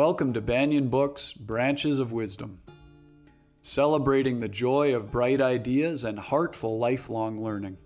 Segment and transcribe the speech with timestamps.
[0.00, 2.62] Welcome to Banyen Books Branches of Wisdom,
[3.60, 7.76] celebrating the joy of bright ideas and heartful lifelong learning.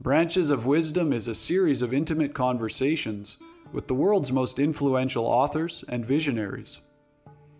[0.00, 3.38] Branches of Wisdom is a series of intimate conversations
[3.72, 6.80] with the world's most influential authors and visionaries.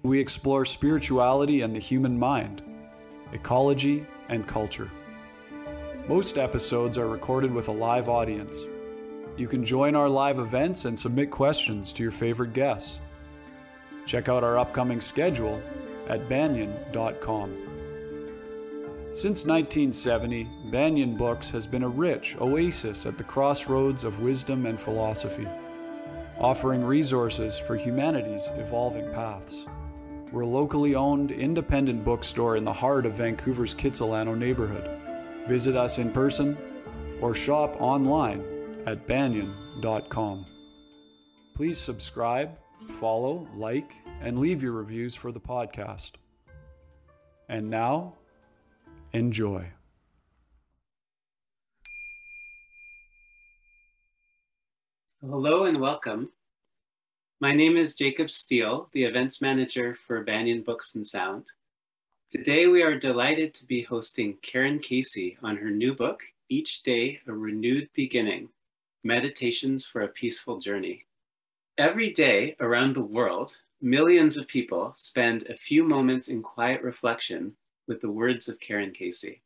[0.03, 2.65] We explore spirituality and the human mind,
[3.33, 4.91] ecology, and culture.
[6.09, 8.61] Most episodes are recorded with a live audience.
[9.37, 13.01] You can join our live events and submit questions to your favorite guests.
[14.09, 15.63] Check out our upcoming schedule
[16.09, 17.51] at banyen.com.
[19.13, 24.81] Since 1970, Banyen Books has been a rich oasis at the crossroads of wisdom and
[24.81, 25.47] philosophy,
[26.39, 29.67] offering resources for humanity's evolving paths.
[30.33, 34.89] We're a locally owned, independent bookstore in the heart of Vancouver's Kitsilano neighborhood.
[35.47, 36.57] Visit us in person
[37.21, 38.43] or shop online
[38.87, 40.47] at banyen.com.
[41.55, 42.57] Please subscribe
[42.89, 46.13] follow, like, and leave your reviews for the podcast.
[47.49, 48.15] And now,
[49.13, 49.71] enjoy.
[55.21, 56.31] Hello and welcome.
[57.41, 61.45] My name is Jacob Steele, the events manager for Banyen Books and Sound.
[62.31, 67.21] Today we are delighted to be hosting Karen Casey on her new book, Each Day
[67.27, 68.49] a Renewed Beginning
[69.03, 71.05] Meditations for a Peaceful Journey.
[71.79, 77.55] Every day around the world, millions of people spend a few moments in quiet reflection
[77.87, 79.43] with the words of Karen Casey.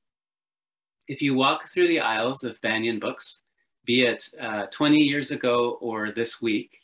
[1.07, 3.43] If you walk through the aisles of Banyen books,
[3.85, 6.79] be it uh, 20 years ago or this week,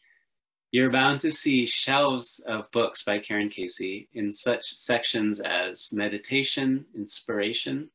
[0.70, 6.84] you're bound to see shelves of books by Karen Casey in such sections as meditation,
[6.94, 7.88] inspiration,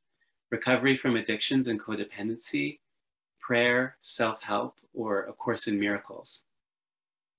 [0.50, 2.80] recovery from addictions and codependency,
[3.40, 6.42] prayer, self help, or A Course in Miracles.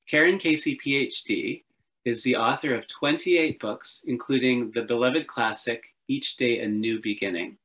[0.09, 1.63] Karen Casey, PhD,
[2.05, 7.57] is the author of 28 books, including the beloved classic, Each Day a New Beginning,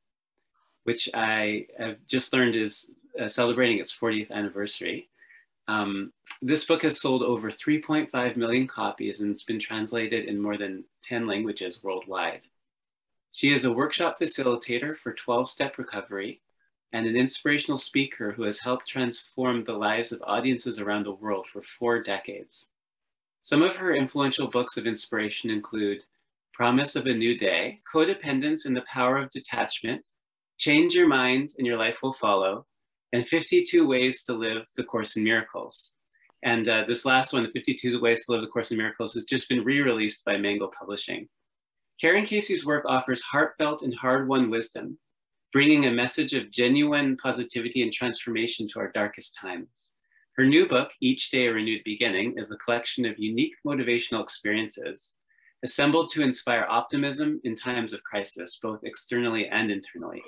[0.84, 2.90] which I have just learned is
[3.20, 5.08] uh, celebrating its 40th anniversary.
[5.68, 10.56] Um, this book has sold over 3.5 million copies and it's been translated in more
[10.56, 12.40] than 10 languages worldwide.
[13.32, 16.40] She is a workshop facilitator for 12 step recovery
[16.92, 21.46] and an inspirational speaker who has helped transform the lives of audiences around the world
[21.52, 22.66] for four decades.
[23.42, 26.02] Some of her influential books of inspiration include
[26.52, 30.06] Promise of a New Day, Codependence and the Power of Detachment,
[30.58, 32.66] Change Your Mind and Your Life Will Follow,
[33.12, 35.92] and 52 Ways to Live the Course in Miracles.
[36.42, 39.24] And uh, this last one, the 52 Ways to Live the Course in Miracles, has
[39.24, 41.28] just been re-released by Mango Publishing.
[42.00, 44.98] Karen Casey's work offers heartfelt and hard-won wisdom
[45.52, 49.92] bringing a message of genuine positivity and transformation to our darkest times.
[50.36, 55.14] Her new book, Each Day a Renewed Beginning, is a collection of unique motivational experiences
[55.62, 60.22] assembled to inspire optimism in times of crisis, both externally and internally.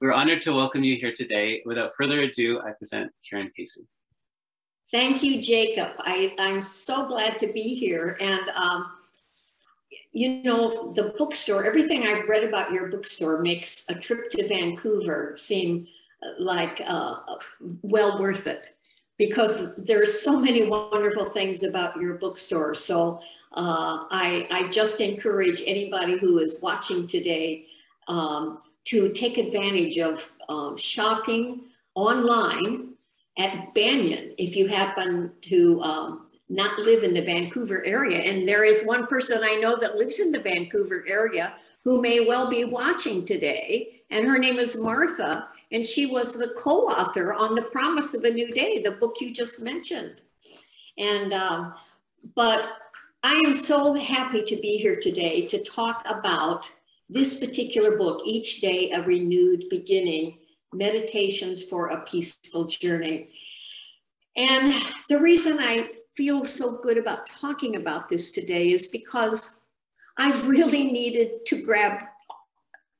[0.00, 1.62] We're honored to welcome you here today.
[1.64, 3.86] Without further ado, I present Karen Casey.
[4.90, 5.92] Thank you, Jacob.
[6.00, 8.16] I, am so glad to be here.
[8.20, 8.86] And um,
[10.16, 15.34] you know, the bookstore, everything I've read about your bookstore makes a trip to Vancouver
[15.36, 15.86] seem
[16.22, 17.16] uh, like uh,
[17.82, 18.76] well worth it
[19.18, 22.74] because there's so many wonderful things about your bookstore.
[22.74, 23.20] So
[23.52, 27.66] uh, I, I just encourage anybody who is watching today
[28.08, 31.60] um, to take advantage of um, shopping
[31.94, 32.94] online
[33.38, 38.18] at Banyen if you happen to um, not live in the Vancouver area.
[38.18, 42.20] And there is one person I know that lives in the Vancouver area who may
[42.20, 44.02] well be watching today.
[44.10, 45.48] And her name is Martha.
[45.72, 49.16] And she was the co author on The Promise of a New Day, the book
[49.20, 50.22] you just mentioned.
[50.96, 51.74] And, um,
[52.34, 52.68] but
[53.24, 56.72] I am so happy to be here today to talk about
[57.08, 60.38] this particular book, Each Day a Renewed Beginning
[60.72, 63.30] Meditations for a Peaceful Journey.
[64.36, 64.72] And
[65.08, 69.64] the reason I feel so good about talking about this today is because
[70.16, 72.00] I've really needed to grab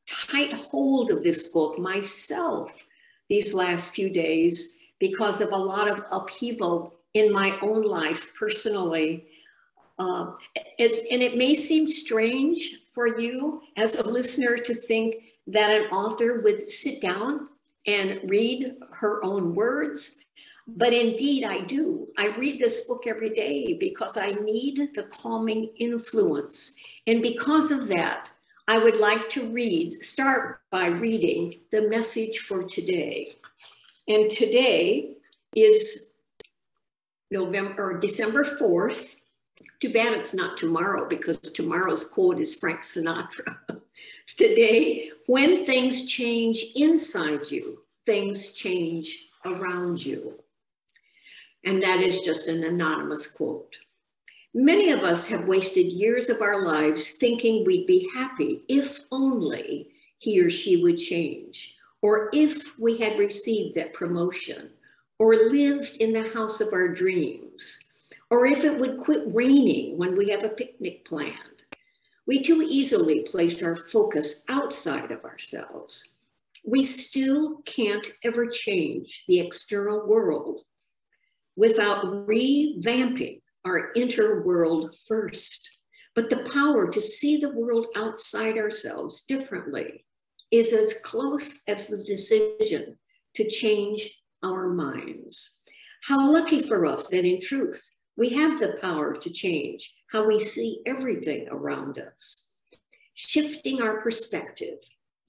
[0.06, 2.86] tight hold of this book myself
[3.28, 9.26] these last few days because of a lot of upheaval in my own life personally.
[9.98, 10.32] Uh,
[10.78, 15.16] it's, and it may seem strange for you as a listener to think
[15.46, 17.48] that an author would sit down
[17.86, 20.25] and read her own words
[20.66, 22.08] but indeed, I do.
[22.18, 26.80] I read this book every day because I need the calming influence.
[27.06, 28.32] And because of that,
[28.68, 33.32] I would like to read, start by reading the message for today.
[34.08, 35.16] And today
[35.54, 36.16] is
[37.30, 39.16] November December 4th,
[39.80, 43.56] Too bad it's not tomorrow because tomorrow's quote is Frank Sinatra.
[44.36, 50.34] Today, when things change inside you, things change around you.
[51.66, 53.76] And that is just an anonymous quote.
[54.54, 59.90] Many of us have wasted years of our lives thinking we'd be happy if only
[60.18, 64.70] he or she would change, or if we had received that promotion,
[65.18, 67.92] or lived in the house of our dreams,
[68.30, 71.64] or if it would quit raining when we have a picnic planned.
[72.26, 76.20] We too easily place our focus outside of ourselves.
[76.64, 80.62] We still can't ever change the external world
[81.56, 85.70] without revamping our inner world first.
[86.14, 90.04] But the power to see the world outside ourselves differently
[90.50, 92.96] is as close as the decision
[93.34, 95.60] to change our minds.
[96.02, 97.82] How lucky for us that in truth,
[98.16, 102.50] we have the power to change how we see everything around us.
[103.14, 104.78] Shifting our perspective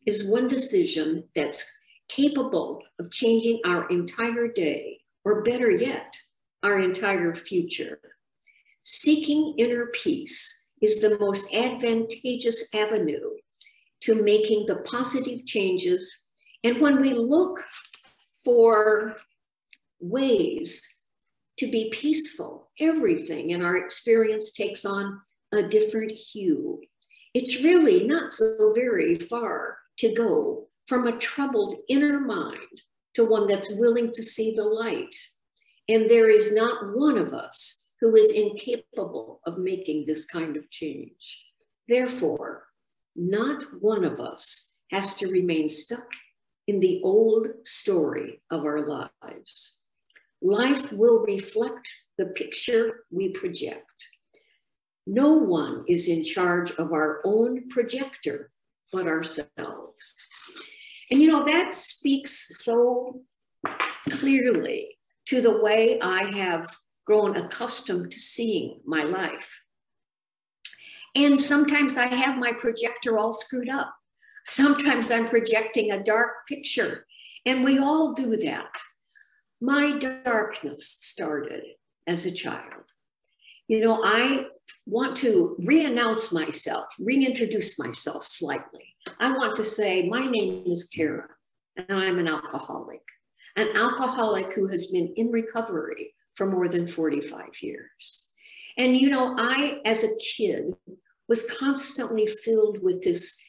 [0.06, 6.16] is one decision that's capable of changing our entire day, or better yet,
[6.64, 8.00] our entire future.
[8.84, 13.32] Seeking inner peace is the most advantageous avenue
[14.02, 16.30] to making the positive changes.
[16.64, 17.60] And when we look
[18.46, 19.18] for
[20.00, 21.04] ways
[21.60, 25.20] to be peaceful, everything in our experience takes on
[25.52, 26.80] a different hue.
[27.34, 32.82] It's really not so very far to go from a troubled inner mind
[33.18, 35.16] to one that's willing to see the light.
[35.90, 40.70] And there is not one of us who is incapable of making this kind of
[40.70, 41.44] change.
[41.88, 42.66] Therefore,
[43.16, 46.08] not one of us has to remain stuck
[46.68, 49.80] in the old story of our lives.
[50.40, 54.10] Life will reflect the picture we project.
[55.08, 58.52] No one is in charge of our own projector
[58.94, 60.30] but ourselves.
[61.10, 63.22] And you know, that speaks so
[64.10, 66.68] clearly to the way I have
[67.06, 69.62] grown accustomed to seeing my life.
[71.16, 73.94] And sometimes I have my projector all screwed up.
[74.46, 77.06] Sometimes I'm projecting a dark picture,
[77.46, 78.70] and we all do that.
[79.60, 81.64] My darkness started
[82.06, 82.84] as a child.
[83.68, 84.46] You know, I
[84.86, 88.96] want to re-announce myself, reintroduce myself slightly.
[89.20, 91.28] I want to say, my name is Kara,
[91.76, 93.02] and I'm an alcoholic,
[93.56, 98.32] an alcoholic who has been in recovery for more than 45 years.
[98.78, 100.72] And you know, I, as a kid,
[101.28, 103.44] was constantly filled with this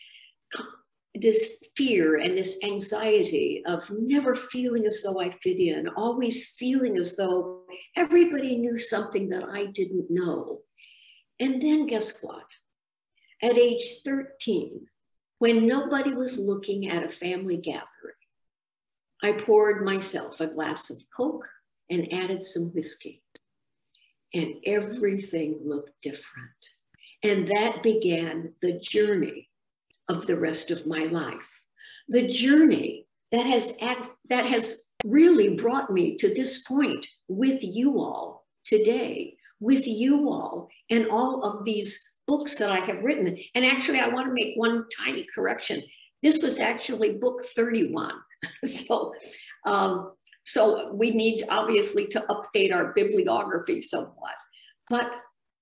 [1.15, 6.97] this fear and this anxiety of never feeling as though I fit in, always feeling
[6.97, 7.63] as though
[7.97, 10.61] everybody knew something that I didn't know.
[11.41, 12.47] And then guess what?
[13.43, 14.89] At age 13,
[15.39, 18.15] when nobody was looking at a family gathering,
[19.23, 21.49] I poured myself a glass of Coke
[21.91, 23.23] and added some whiskey.
[24.35, 26.51] And everything looked different.
[27.23, 29.49] And that began the journey
[30.09, 31.65] of the rest of my life.
[32.09, 38.01] The journey that has act, that has really brought me to this point with you
[38.01, 43.39] all today, with you all and all of these books that I have written.
[43.55, 45.83] And actually, I want to make one tiny correction.
[46.23, 48.13] This was actually book 31.
[48.65, 49.13] so,
[49.65, 50.13] um,
[50.45, 54.35] so we need obviously to update our bibliography somewhat.
[54.89, 55.13] But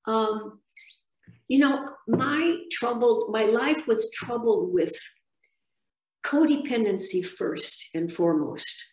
[0.07, 0.61] um,
[1.49, 4.97] you know, my troubled, my life was troubled with
[6.25, 8.85] codependency first and foremost.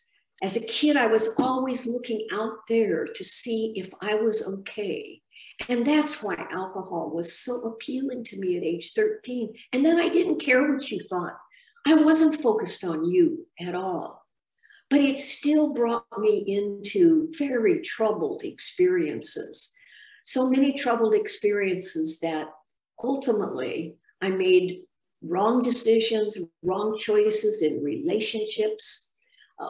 [0.41, 5.21] As a kid, I was always looking out there to see if I was okay.
[5.69, 9.53] And that's why alcohol was so appealing to me at age 13.
[9.71, 11.37] And then I didn't care what you thought.
[11.87, 14.25] I wasn't focused on you at all.
[14.89, 19.73] But it still brought me into very troubled experiences
[20.23, 22.47] so many troubled experiences that
[23.03, 24.83] ultimately I made
[25.21, 29.12] wrong decisions, wrong choices in relationships,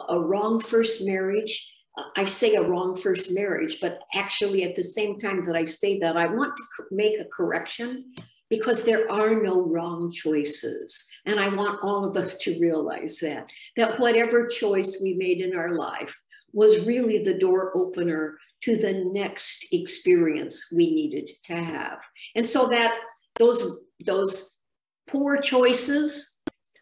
[0.08, 1.70] a wrong first marriage.
[2.16, 5.98] I say a wrong first marriage, but actually, at the same time that I say
[6.00, 8.12] that, I want to make a correction
[8.50, 11.08] because there are no wrong choices.
[11.26, 15.56] And I want all of us to realize that, that whatever choice we made in
[15.56, 16.14] our life
[16.52, 21.98] was really the door opener to the next experience we needed to have.
[22.34, 22.98] And so that
[23.38, 24.58] those, those
[25.06, 26.33] poor choices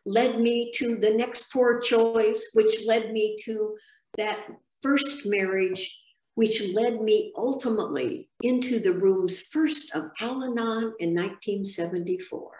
[0.04, 3.76] led me to the next poor choice, which led me to
[4.18, 4.46] that
[4.82, 5.98] first marriage,
[6.34, 12.50] which led me ultimately into the rooms first of Al Anon in 1974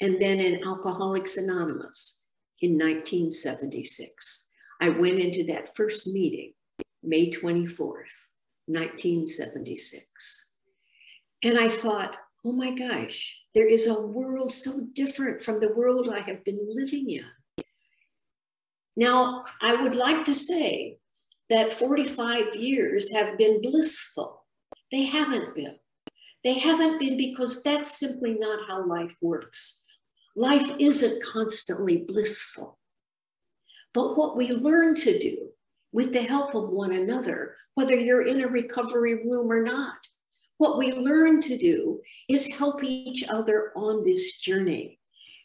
[0.00, 2.26] and then in Alcoholics Anonymous
[2.60, 4.50] in 1976.
[4.80, 6.52] I went into that first meeting,
[7.02, 8.26] May 24th,
[8.66, 10.54] 1976.
[11.42, 16.08] And I thought, oh my gosh, there is a world so different from the world
[16.10, 17.24] I have been living in.
[18.96, 20.98] Now, I would like to say
[21.50, 24.44] that 45 years have been blissful.
[24.90, 25.76] They haven't been.
[26.42, 29.86] They haven't been because that's simply not how life works.
[30.36, 32.78] Life isn't constantly blissful.
[33.92, 35.48] But what we learn to do
[35.92, 39.96] with the help of one another, whether you're in a recovery room or not,
[40.58, 44.98] what we learn to do is help each other on this journey.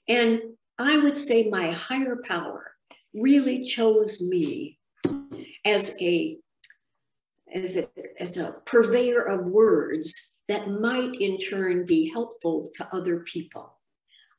[0.07, 0.41] And
[0.77, 2.71] I would say my higher power
[3.13, 4.79] really chose me
[5.65, 6.37] as a
[7.53, 7.87] as a,
[8.19, 13.75] as a purveyor of words that might in turn be helpful to other people.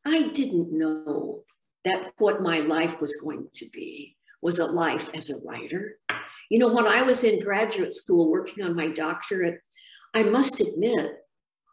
[0.05, 1.43] I didn't know
[1.85, 5.99] that what my life was going to be was a life as a writer.
[6.51, 9.61] You know, when I was in graduate school working on my doctorate,
[10.15, 11.25] I must admit,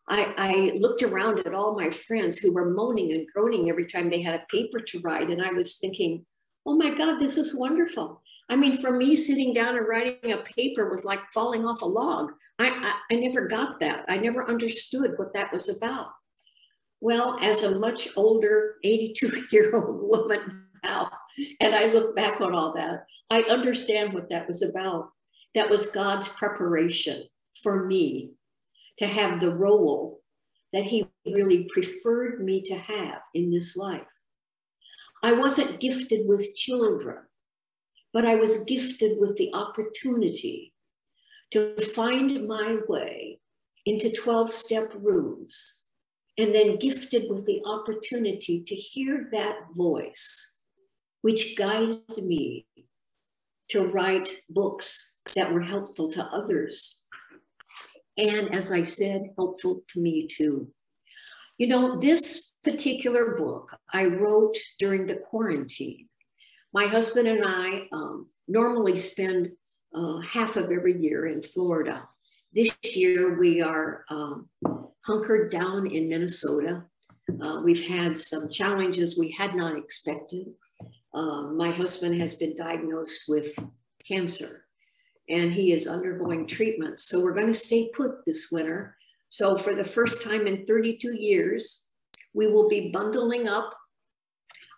[0.08, 4.10] I, I, looked around at all my friends who were moaning and groaning every time
[4.10, 5.30] they had a paper to write.
[5.30, 6.26] And I was thinking,
[6.66, 8.22] oh my God, this is wonderful.
[8.50, 11.86] I mean, for me, sitting down and writing a paper was like falling off a
[11.86, 12.32] log.
[12.60, 14.06] I, I, I never got that.
[14.08, 16.08] I never understood what that was about.
[17.02, 21.10] Well, as a much older 82 year old woman now,
[21.60, 25.10] and I look back on all that, I understand what that was about.
[25.54, 27.24] That was God's preparation
[27.64, 28.32] for me
[29.00, 30.22] to have the role
[30.74, 34.02] that He really preferred me to have in this life.
[35.24, 37.20] I wasn't gifted with children
[38.18, 40.74] but I was gifted with the opportunity
[41.52, 43.40] to find my way
[43.86, 45.84] into 12 step rooms
[46.38, 50.64] and then gifted with the opportunity to hear that voice,
[51.22, 52.66] which guided me
[53.70, 57.04] to write books that were helpful to others.
[58.18, 60.70] And as I said, helpful to me too.
[61.58, 66.08] You know, this particular book I wrote during the quarantine
[66.74, 69.52] my husband and I um, normally spend
[69.96, 72.08] uh, half of every year in Florida.
[72.54, 74.48] This year we are um,
[75.06, 76.84] hunkered down in Minnesota.
[77.42, 80.48] Uh, we've had some challenges we had not expected.
[81.14, 83.58] Uh, my husband has been diagnosed with
[84.08, 84.67] cancer
[85.30, 87.00] and he is undergoing treatment.
[87.00, 88.96] So we're going to stay put this winter.
[89.30, 91.88] So for the first time in 32 years,
[92.34, 93.74] we will be bundling up.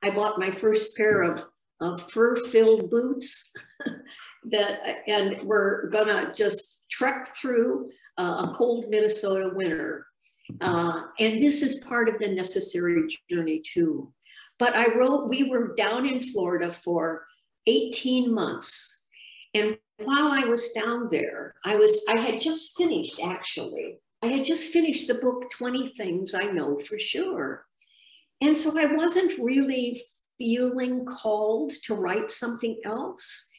[0.04, 1.46] I bought my first pair of
[1.82, 3.54] of fur-filled boots
[4.46, 10.06] that, and we're gonna just trek through uh, a cold Minnesota winter.
[10.62, 14.12] Uh, and this is part of the necessary journey too.
[14.58, 17.26] But I wrote, we were down in Florida for
[17.68, 19.08] 18 months.
[19.54, 24.46] And while I was down there, I was, I had just finished actually, I had
[24.46, 27.66] just finished the book, 20 Things I Know for Sure.
[28.42, 30.00] And so I wasn't really
[30.38, 33.50] feeling called to write something else.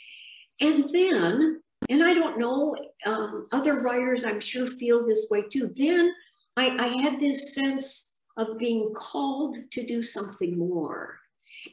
[0.60, 5.72] And then, and I don't know, um, other writers I'm sure feel this way too.
[5.76, 6.12] Then
[6.56, 11.18] I, I had this sense of being called to do something more.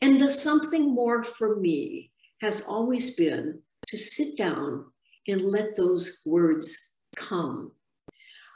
[0.02, 4.86] And the something more for me has always been to sit down
[5.28, 7.72] and let those words come.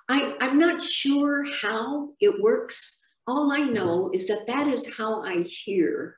[0.10, 3.08] I, I'm not sure how it works.
[3.28, 6.18] All I know is that that is how I hear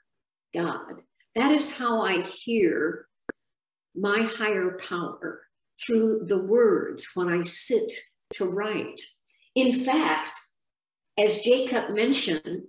[0.53, 1.01] God.
[1.35, 3.07] That is how I hear
[3.95, 5.41] my higher power
[5.79, 7.91] through the words when I sit
[8.35, 9.01] to write.
[9.55, 10.37] In fact,
[11.17, 12.63] as Jacob mentioned,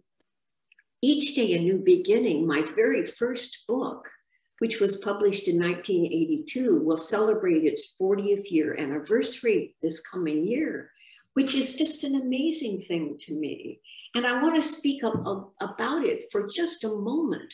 [1.02, 4.10] each day a new beginning, my very first book,
[4.58, 10.90] which was published in 1982, will celebrate its 40th year anniversary this coming year,
[11.34, 13.80] which is just an amazing thing to me.
[14.14, 17.52] And I want to speak up, up about it for just a moment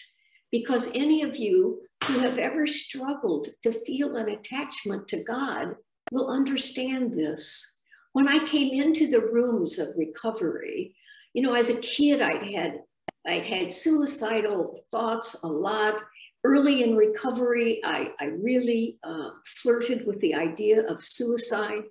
[0.52, 5.75] because any of you who have ever struggled to feel an attachment to God
[6.12, 7.80] will understand this.
[8.12, 10.95] When I came into the rooms of recovery,
[11.33, 12.80] you know, as a kid, I'd had
[13.26, 16.02] I'd had suicidal thoughts a lot.
[16.43, 21.83] Early in recovery, I, I really uh, flirted with the idea of suicide.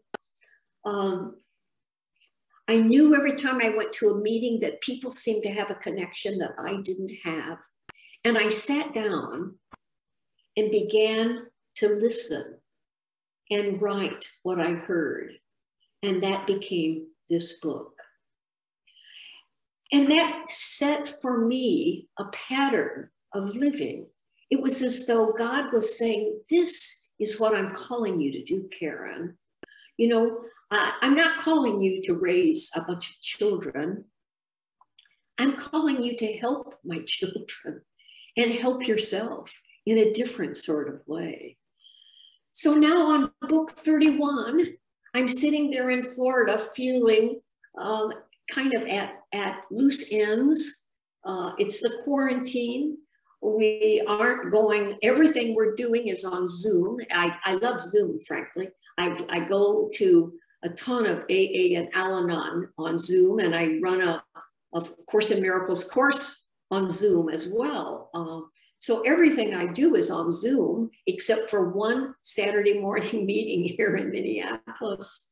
[0.85, 1.35] Um,
[2.67, 5.75] I knew every time I went to a meeting that people seemed to have a
[5.75, 7.57] connection that I didn't have.
[8.23, 9.55] And I sat down
[10.55, 12.59] and began to listen
[13.49, 15.33] and write what I heard.
[16.03, 17.93] And that became this book.
[19.91, 24.05] And that set for me a pattern of living.
[24.49, 28.69] It was as though God was saying, This is what I'm calling you to do,
[28.77, 29.37] Karen.
[29.97, 30.41] You know,
[30.71, 34.05] I'm not calling you to raise a bunch of children.
[35.37, 37.81] I'm calling you to help my children
[38.37, 41.57] and help yourself in a different sort of way.
[42.53, 44.67] So now on book 31,
[45.13, 47.41] I'm sitting there in Florida feeling
[47.77, 48.09] uh,
[48.51, 50.89] kind of at, at loose ends.
[51.25, 52.97] Uh, it's the quarantine.
[53.41, 56.99] We aren't going, everything we're doing is on Zoom.
[57.11, 58.69] I, I love Zoom, frankly.
[58.97, 63.79] I, I go to a ton of AA and Al Anon on Zoom, and I
[63.81, 64.23] run a,
[64.73, 68.09] a Course in Miracles course on Zoom as well.
[68.13, 68.41] Uh,
[68.79, 74.11] so everything I do is on Zoom, except for one Saturday morning meeting here in
[74.11, 75.31] Minneapolis.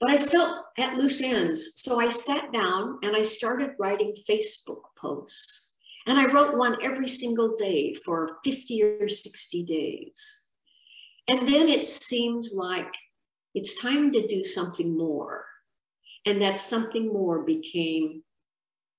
[0.00, 1.74] But I felt at loose ends.
[1.76, 5.69] So I sat down and I started writing Facebook posts.
[6.10, 10.46] And I wrote one every single day for 50 or 60 days.
[11.28, 12.92] And then it seemed like
[13.54, 15.46] it's time to do something more.
[16.26, 18.24] And that something more became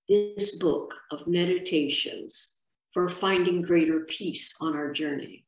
[0.07, 2.61] this book of meditations
[2.93, 5.43] for finding greater peace on our journey.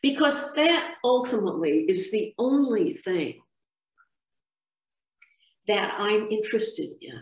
[0.00, 3.42] Because that ultimately is the only thing
[5.66, 7.20] that I'm interested in.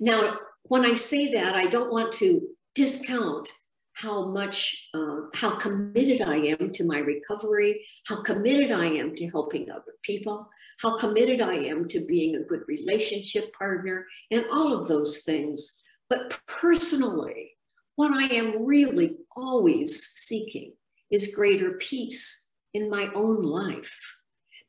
[0.00, 3.48] Now, when I say that, I don't want to discount
[3.94, 9.28] how much, uh, how committed I am to my recovery, how committed I am to
[9.30, 10.48] helping other people,
[10.80, 15.82] how committed I am to being a good relationship partner, and all of those things.
[16.08, 17.52] But personally,
[17.96, 20.72] what I am really always seeking
[21.10, 24.00] is greater peace in my own life.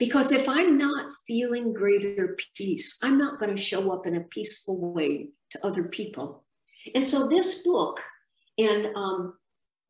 [0.03, 4.27] Because if I'm not feeling greater peace, I'm not going to show up in a
[4.35, 6.43] peaceful way to other people.
[6.93, 8.01] And so this book,
[8.57, 9.35] and, um,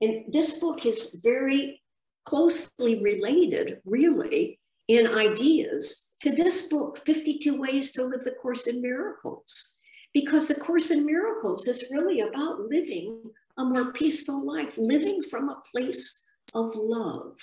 [0.02, 1.82] and this book is very
[2.26, 8.84] closely related, really, in ideas to this book, 52 Ways to Live the Course in
[8.84, 9.80] Miracles
[10.14, 13.20] because the Course in Miracles is really about living
[13.58, 17.36] a more peaceful life, living from a place of love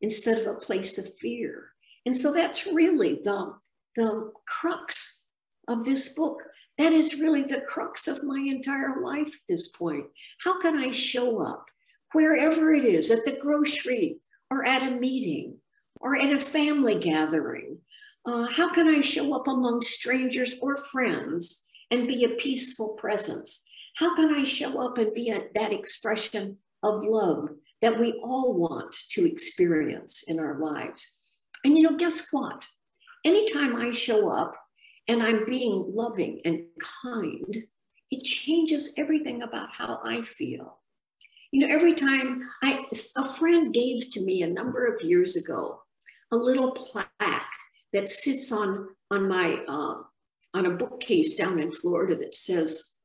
[0.00, 1.73] instead of a place of fear.
[2.06, 3.54] And so that's really the,
[3.96, 5.30] the crux
[5.68, 6.42] of this book.
[6.78, 10.06] That is really the crux of my entire life at this point.
[10.42, 11.66] How can I show up
[12.12, 14.18] wherever it is, at the grocery
[14.50, 15.56] or at a meeting
[16.00, 17.78] or at a family gathering?
[18.26, 23.64] Uh, how can I show up among strangers or friends and be a peaceful presence?
[23.96, 27.50] How can I show up and be a, that expression of love
[27.82, 31.18] that we all want to experience in our lives?
[31.64, 32.66] And you know, guess what?
[33.24, 34.54] Anytime I show up
[35.08, 36.64] and I'm being loving and
[37.10, 37.56] kind,
[38.10, 40.78] it changes everything about how I feel.
[41.52, 42.84] You know, every time I,
[43.16, 45.80] a friend gave to me a number of years ago
[46.32, 47.08] a little plaque
[47.92, 50.02] that sits on on my uh,
[50.54, 52.96] on a bookcase down in Florida that says,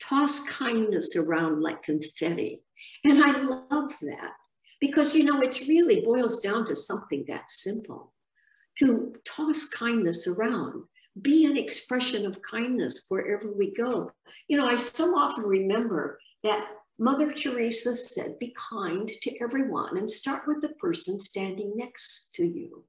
[0.00, 2.62] toss kindness around like confetti.
[3.04, 4.32] And I love that
[4.80, 8.12] because, you know, it really boils down to something that simple
[8.78, 10.84] to toss kindness around,
[11.22, 14.10] be an expression of kindness wherever we go.
[14.48, 16.66] You know, I so often remember that
[16.98, 22.44] Mother Teresa said, be kind to everyone and start with the person standing next to
[22.44, 22.84] you.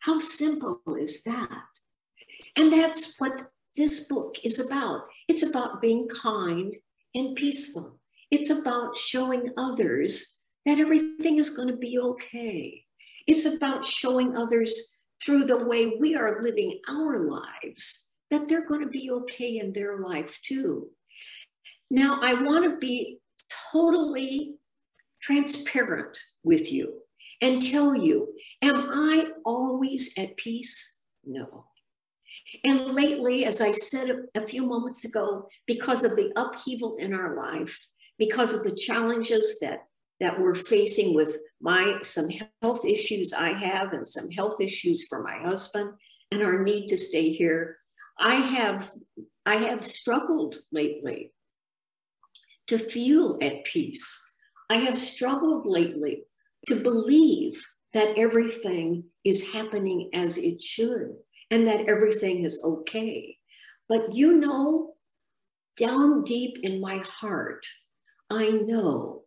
[0.00, 1.64] How simple is that?
[2.56, 5.06] And that's what this book is about.
[5.28, 6.74] It's about being kind
[7.14, 7.98] and peaceful.
[8.30, 12.84] It's about showing others that everything is going to be okay.
[13.26, 18.80] It's about showing others through the way we are living our lives that they're going
[18.80, 20.88] to be okay in their life too.
[21.90, 23.18] Now, I want to be
[23.72, 24.54] totally
[25.22, 27.02] transparent with you
[27.42, 31.00] and tell you, am I always at peace?
[31.24, 31.66] No.
[32.64, 37.36] And lately, as I said a, few moments ago, because of the upheaval in our
[37.36, 37.86] life,
[38.18, 39.84] because of the challenges that,
[40.22, 42.28] that we're facing with my some
[42.62, 45.90] health issues I have and some health issues for my husband
[46.30, 47.78] and our need to stay here,
[48.18, 48.92] I have
[49.44, 51.32] I have struggled lately
[52.68, 54.36] to feel at peace.
[54.70, 56.22] I have struggled lately
[56.68, 57.60] to believe
[57.92, 61.16] that everything is happening as it should
[61.50, 63.38] and that everything is okay.
[63.88, 64.94] But you know,
[65.76, 67.66] down deep in my heart,
[68.30, 69.21] I know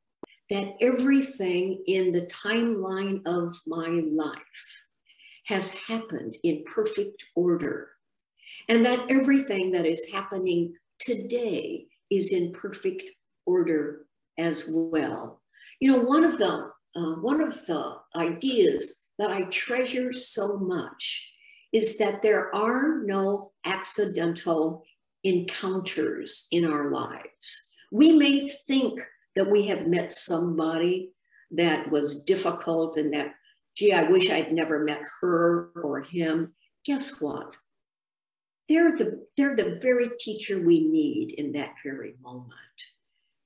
[0.49, 4.83] that everything in the timeline of my life
[5.45, 7.89] has happened in perfect order,
[8.69, 13.03] and that everything that is happening today is in perfect
[13.45, 14.05] order
[14.37, 15.41] as well.
[15.79, 21.29] You know, one of the uh, one of the ideas that I treasure so much
[21.73, 24.85] is that there are no accidental
[25.25, 27.71] encounters in our lives.
[27.91, 29.05] We may think
[29.35, 31.11] that we have met somebody
[31.51, 33.33] that was difficult and that,
[33.75, 36.53] gee, I wish I'd never met her or him.
[36.85, 37.53] Guess what?
[38.67, 42.51] They're the, they're the very teacher we need in that very moment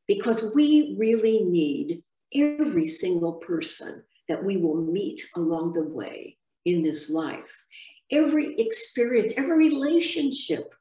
[0.07, 6.83] because we really need every single person that we will meet along the way in
[6.83, 7.65] this life.
[8.11, 10.73] Every experience, every relationship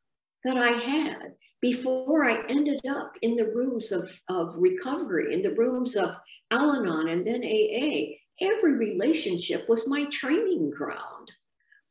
[0.45, 5.55] that I had before I ended up in the rooms of, of recovery, in the
[5.55, 6.11] rooms of
[6.51, 8.15] Al Anon and then AA.
[8.41, 11.33] Every relationship was my training ground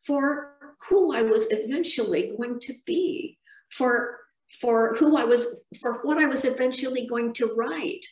[0.06, 0.56] for
[0.90, 3.38] who I was eventually going to be,
[3.72, 4.20] for,
[4.62, 8.06] for who I was, for what I was eventually going to write,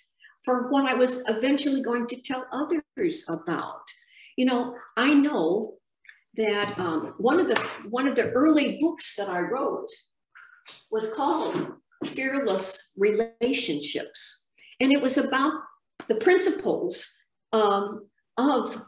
[0.44, 3.84] for what I was eventually going to tell others about.
[4.36, 5.76] You know, I know
[6.36, 7.56] that um, one of the
[7.89, 9.89] one of the early books that I wrote
[10.91, 11.73] was called
[12.06, 14.49] Fearless Relationships.
[14.80, 15.54] And it was about
[16.08, 17.23] the principles
[17.54, 18.82] um, of,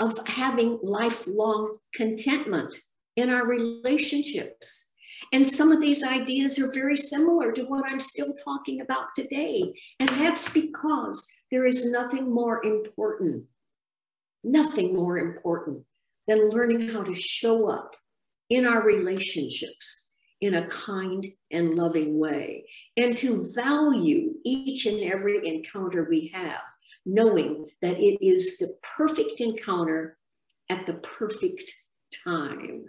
[0.00, 2.76] of having lifelong contentment
[3.16, 4.92] in our relationships.
[5.32, 9.74] And some of these ideas are very similar to what I'm still talking about today.
[9.98, 13.44] And that's because there is nothing more important,
[14.44, 15.84] nothing more important
[16.28, 17.96] than learning how to show up
[18.50, 20.05] in our relationships
[20.40, 26.60] in a kind and loving way, and to value each and every encounter we have,
[27.06, 30.18] knowing that it is the perfect encounter
[30.68, 31.72] at the perfect
[32.24, 32.84] time.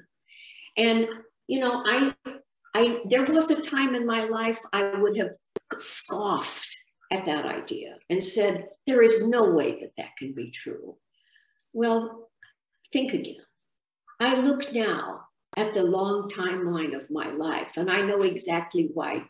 [0.76, 1.08] And,
[1.48, 2.14] you know, I,
[2.76, 5.36] I, there was a time in my life I would have
[5.78, 6.78] scoffed
[7.12, 10.98] at that idea and said, there is no way that that can be true.
[11.72, 12.30] Well,
[12.92, 13.38] think again.
[14.20, 15.27] I look now
[15.58, 17.78] at the long timeline of my life.
[17.78, 19.26] And I know exactly why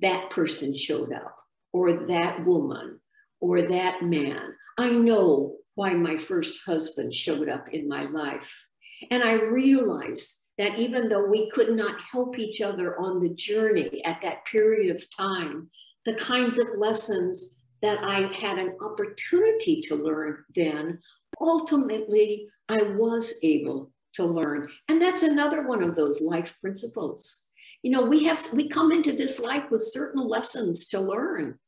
[0.00, 1.36] that person showed up,
[1.72, 2.98] or that woman,
[3.40, 4.54] or that man.
[4.78, 8.66] I know why my first husband showed up in my life.
[9.10, 14.02] And I realized that even though we could not help each other on the journey
[14.04, 15.68] at that period of time,
[16.06, 20.98] the kinds of lessons that I had an opportunity to learn then,
[21.40, 24.68] ultimately, I was able to learn.
[24.88, 27.44] And that's another one of those life principles.
[27.82, 31.58] You know, we have we come into this life with certain lessons to learn.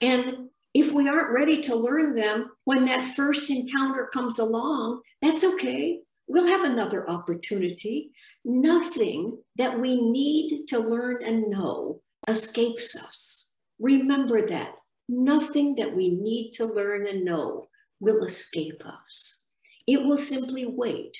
[0.00, 5.44] And if we aren't ready to learn them when that first encounter comes along, that's
[5.44, 6.00] okay.
[6.26, 8.12] We'll have another opportunity.
[8.44, 13.54] Nothing that we need to learn and know escapes us.
[13.78, 14.74] Remember that.
[15.08, 17.66] Nothing that we need to learn and know
[18.00, 19.44] will escape us.
[19.86, 21.16] It will simply wait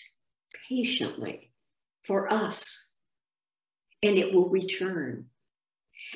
[0.68, 1.52] patiently
[2.02, 2.94] for us
[4.02, 5.26] and it will return.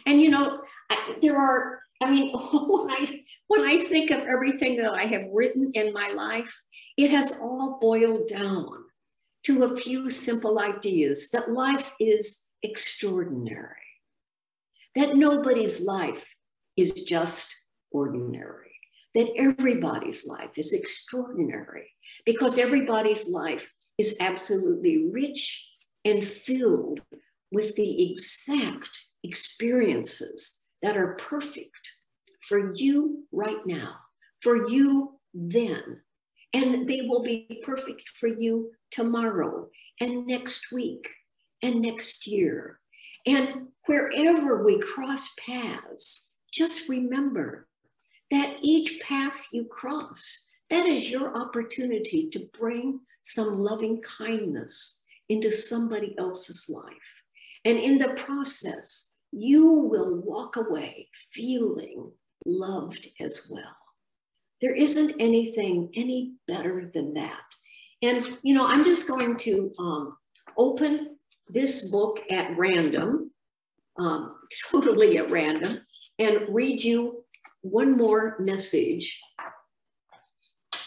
[0.07, 4.77] And you know, I, there are, I mean, when I, when I think of everything
[4.77, 6.55] that I have written in my life,
[6.97, 8.69] it has all boiled down
[9.45, 13.71] to a few simple ideas that life is extraordinary,
[14.97, 16.35] that nobody's life
[16.77, 17.55] is just
[17.93, 18.73] ordinary,
[19.15, 21.91] that everybody's life is extraordinary
[22.25, 25.71] because everybody's life is absolutely rich
[26.05, 27.01] and filled
[27.53, 31.95] with the exact experiences that are perfect
[32.43, 33.97] for you right now,
[34.41, 36.01] for you then.
[36.53, 39.69] And they will be perfect for you tomorrow
[40.01, 41.09] and next week
[41.63, 42.81] and next year.
[43.27, 47.67] And wherever we cross paths, just remember
[48.31, 55.51] that each path you cross, that is your opportunity to bring some loving kindness into
[55.51, 57.23] somebody else's life.
[57.65, 62.13] And in the process, you will walk away feeling
[62.45, 63.77] loved as well.
[64.63, 67.43] There isn't anything any better than that.
[68.03, 70.17] And, you know, I'm just going to um,
[70.57, 71.17] open
[71.49, 73.33] this book at random,
[73.99, 74.37] um,
[74.71, 75.81] totally at random,
[76.21, 77.25] and read you
[77.63, 79.21] one more message.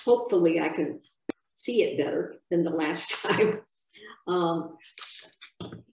[0.05, 1.01] Hopefully, I can
[1.59, 3.59] see it better than the last time.
[4.27, 4.77] Um,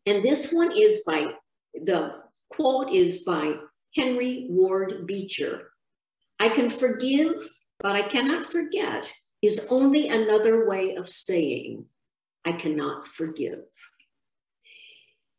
[0.07, 1.33] and this one is by,
[1.75, 2.15] the
[2.51, 3.55] quote is by
[3.95, 5.73] Henry Ward Beecher.
[6.39, 7.43] I can forgive,
[7.81, 11.85] but I cannot forget is only another way of saying
[12.45, 13.65] I cannot forgive.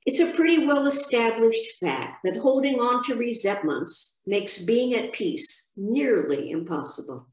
[0.06, 5.74] It's a pretty well established fact that holding on to resentments makes being at peace
[5.78, 7.28] nearly impossible.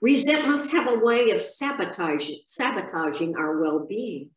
[0.00, 4.30] Resentments have a way of sabotaging, sabotaging our well being.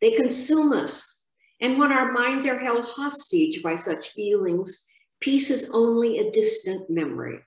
[0.00, 1.22] They consume us.
[1.60, 4.86] And when our minds are held hostage by such feelings,
[5.20, 7.38] peace is only a distant memory.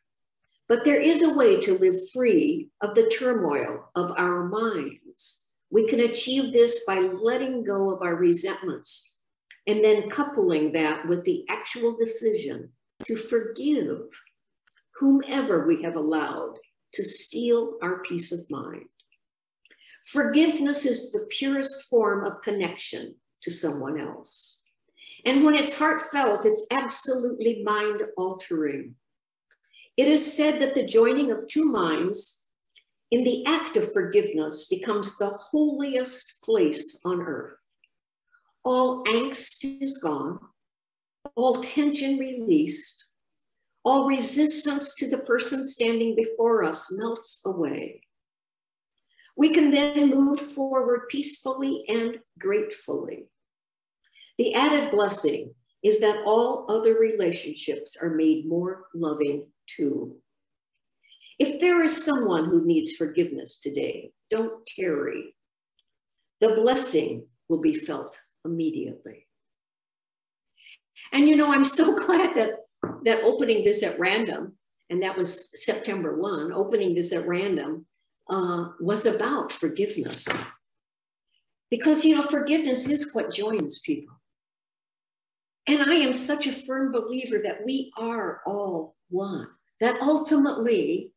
[0.67, 5.45] But there is a way to live free of the turmoil of our minds.
[5.69, 9.19] We can achieve this by letting go of our resentments
[9.67, 12.71] and then coupling that with the actual decision
[13.05, 13.99] to forgive
[14.95, 16.57] whomever we have allowed
[16.97, 18.85] to steal our peace of mind.
[20.05, 24.65] Forgiveness is the purest form of connection to someone else.
[25.25, 28.95] And when it's heartfelt, it's absolutely mind altering.
[29.95, 32.45] It is said that the joining of two minds
[33.11, 37.57] in the act of forgiveness becomes the holiest place on earth.
[38.63, 40.39] All angst is gone,
[41.35, 43.06] all tension released,
[43.87, 48.01] all resistance to the person standing before us melts away.
[49.37, 53.27] We can then move forward peacefully and gratefully.
[54.37, 59.47] The added blessing is that all other relationships are made more loving
[59.77, 60.17] too.
[61.39, 65.33] If there is someone who needs forgiveness today, don't tarry.
[66.41, 69.27] The blessing will be felt immediately.
[71.13, 72.66] And you know, I'm so glad that
[73.07, 74.53] that opening this at random,
[74.89, 77.85] and that was September 1, opening this at random
[78.29, 80.27] uh, was about forgiveness.
[81.71, 84.13] Because, you know, forgiveness is what joins people.
[85.67, 89.47] And I am such a firm believer that we are all one,
[89.79, 91.13] that ultimately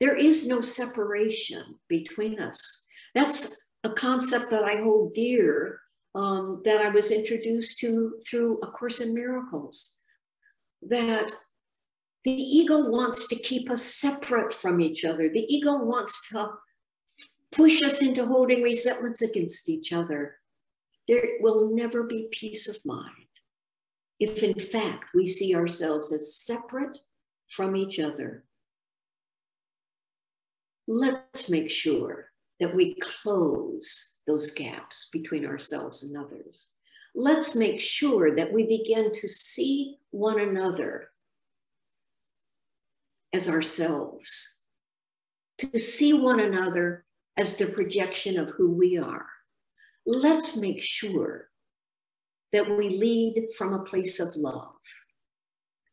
[0.00, 2.86] there is no separation between us.
[3.14, 5.80] That's a concept that I hold dear,
[6.14, 9.95] um, that I was introduced to through A Course in Miracles.
[10.88, 11.32] That
[12.24, 15.28] the ego wants to keep us separate from each other.
[15.28, 16.50] The ego wants to
[17.52, 20.36] push us into holding resentments against each other.
[21.08, 23.26] There will never be peace of mind
[24.18, 26.98] if, in fact, we see ourselves as separate
[27.50, 28.44] from each other.
[30.88, 36.70] Let's make sure that we close those gaps between ourselves and others.
[37.18, 41.08] Let's make sure that we begin to see one another
[43.32, 44.60] as ourselves,
[45.58, 47.06] to see one another
[47.38, 49.26] as the projection of who we are.
[50.04, 51.48] Let's make sure
[52.52, 54.74] that we lead from a place of love,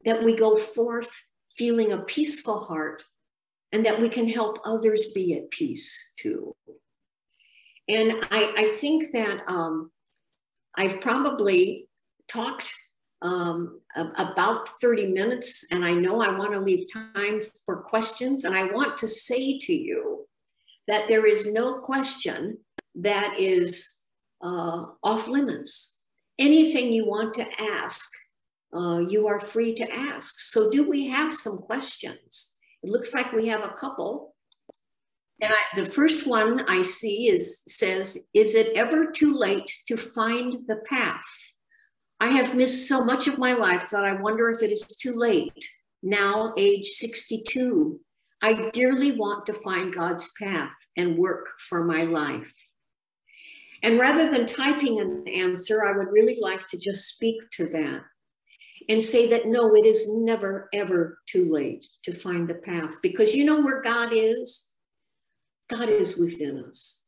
[0.03, 1.09] that we go forth
[1.55, 3.01] feeling a peaceful heart,
[3.71, 6.53] and that we can help others be at peace too.
[7.87, 9.89] And I, I think that um,
[10.77, 11.87] I've probably
[12.27, 12.73] talked
[13.21, 13.79] um,
[14.17, 18.43] about 30 minutes, and I know I want to leave time for questions.
[18.43, 20.27] And I want to say to you
[20.87, 22.57] that there is no question
[22.95, 24.07] that is
[24.43, 25.97] uh, off limits.
[26.37, 28.09] Anything you want to ask,
[28.75, 30.39] uh, you are free to ask.
[30.39, 32.57] So, do we have some questions?
[32.81, 34.32] It looks like we have a couple.
[35.43, 39.97] And I, the first one I see is says, "Is it ever too late to
[39.97, 41.51] find the path?"
[42.21, 45.13] I have missed so much of my life that I wonder if it is too
[45.13, 45.69] late.
[46.01, 47.99] Now, age 62,
[48.41, 52.55] I dearly want to find God's path and work for my life.
[53.81, 58.03] And rather than typing an answer, I would really like to just speak to that
[58.87, 63.35] and say that no, it is never, ever too late to find the path because
[63.35, 64.72] you know where God is?
[65.69, 67.05] God is within us.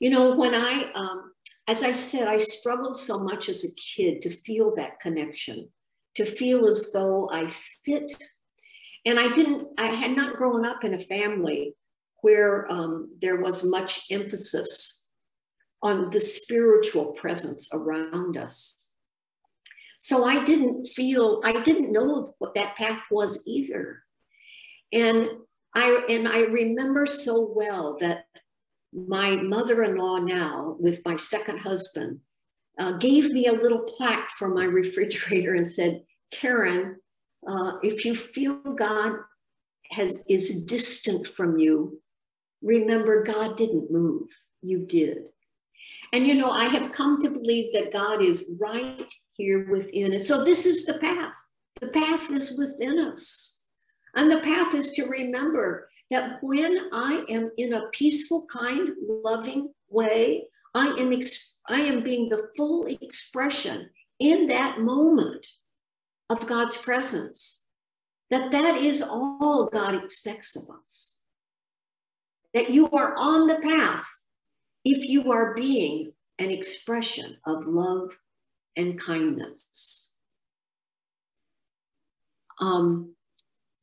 [0.00, 1.32] You know, when I um,
[1.68, 5.68] as I said, I struggled so much as a kid to feel that connection,
[6.14, 8.10] to feel as though I fit.
[9.04, 11.74] And I didn't, I had not grown up in a family
[12.22, 15.10] where um, there was much emphasis
[15.82, 18.96] on the spiritual presence around us.
[20.00, 24.02] So I didn't feel, I didn't know what that path was either.
[24.92, 25.28] And
[25.74, 28.24] I, and I remember so well that
[28.92, 32.20] my mother-in-law now with my second husband
[32.78, 36.96] uh, gave me a little plaque for my refrigerator and said karen
[37.46, 39.12] uh, if you feel god
[39.90, 42.00] has is distant from you
[42.62, 44.28] remember god didn't move
[44.62, 45.28] you did.
[46.12, 50.14] And you know i have come to believe that god is right here within.
[50.14, 51.36] Us so this is the path.
[51.80, 53.57] The path is within us
[54.18, 59.72] And the path is to remember that when I am in a peaceful, kind, loving
[59.88, 65.46] way, I am, ex- I am being the full expression in that moment
[66.30, 67.64] of God's presence.
[68.30, 71.20] That that is all God expects of us.
[72.54, 74.04] That you are on the path
[74.84, 78.18] if you are being an expression of love
[78.76, 80.16] and kindness.
[82.60, 83.14] Um,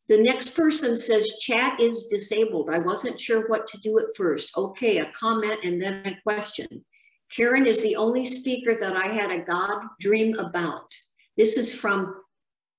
[0.07, 2.69] the next person says chat is disabled.
[2.69, 4.55] I wasn't sure what to do at first.
[4.55, 6.85] Okay, a comment and then a question.
[7.35, 10.93] Karen is the only speaker that I had a God dream about.
[11.37, 12.15] This is from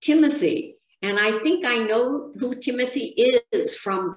[0.01, 0.77] Timothy.
[1.03, 3.15] And I think I know who Timothy
[3.53, 4.17] is from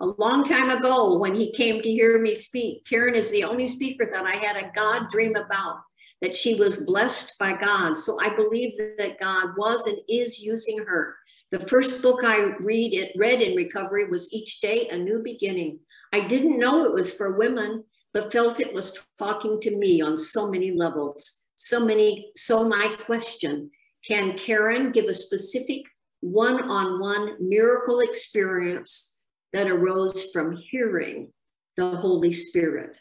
[0.00, 2.84] a long time ago when he came to hear me speak.
[2.84, 5.80] Karen is the only speaker that I had a God dream about,
[6.20, 7.96] that she was blessed by God.
[7.96, 11.16] So I believe that God was and is using her.
[11.54, 15.78] The first book I read it read in recovery was Each Day a New Beginning.
[16.12, 20.18] I didn't know it was for women, but felt it was talking to me on
[20.18, 21.46] so many levels.
[21.54, 23.70] So many, so my question,
[24.04, 25.82] can Karen give a specific
[26.22, 31.32] one-on-one miracle experience that arose from hearing
[31.76, 32.98] the Holy Spirit.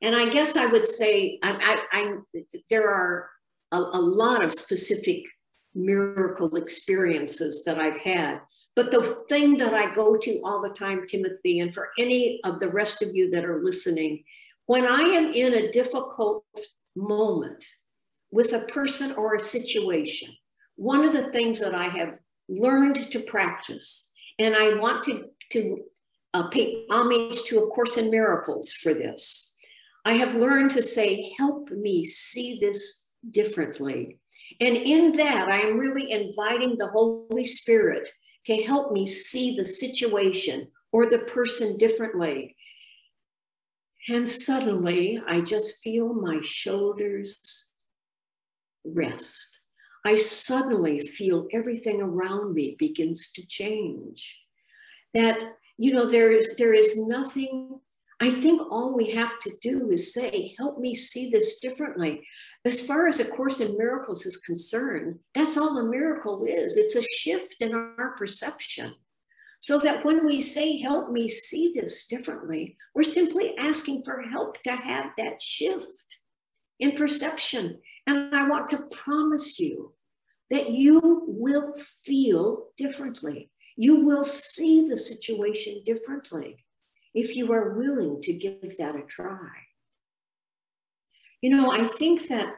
[0.00, 3.28] And I guess I would say I, I, I there are
[3.72, 5.24] a, a lot of specific
[5.74, 8.40] miracle experiences that I've had.
[8.76, 12.58] But the thing that I go to all the time, Timothy, and for any of
[12.58, 14.24] the rest of you that are listening,
[14.66, 16.44] when I am in a difficult
[16.96, 17.64] moment
[18.30, 20.32] with a person or a situation,
[20.76, 25.84] one of the things that I have learned to practice, and I want to to
[26.34, 29.56] uh, pay homage to A Course in Miracles for this.
[30.04, 34.18] I have learned to say, help me see this differently.
[34.60, 38.08] And in that, I am really inviting the Holy Spirit
[38.46, 42.56] to help me see the situation or the person differently.
[44.08, 47.72] And suddenly, I just feel my shoulders
[48.84, 49.60] rest.
[50.04, 54.38] I suddenly feel everything around me begins to change
[55.14, 55.38] that
[55.78, 57.80] you know there is there is nothing
[58.24, 62.26] i think all we have to do is say help me see this differently.
[62.64, 66.78] As far as a course in miracles is concerned that's all a miracle is.
[66.78, 68.94] It's a shift in our perception.
[69.60, 74.62] So that when we say help me see this differently we're simply asking for help
[74.62, 76.08] to have that shift
[76.80, 77.78] in perception.
[78.06, 79.92] And i want to promise you
[80.50, 81.74] that you will
[82.06, 83.50] feel differently.
[83.76, 86.64] You will see the situation differently
[87.14, 89.50] if you are willing to give that a try.
[91.40, 92.54] You know, I think that